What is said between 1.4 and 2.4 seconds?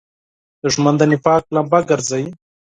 لمبه ګرځوي